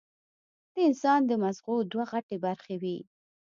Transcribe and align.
د 0.73 0.75
انسان 0.87 1.19
د 1.25 1.31
مزغو 1.43 1.75
دوه 1.91 2.05
غټې 2.11 2.37
برخې 2.45 2.75
وي 2.81 2.97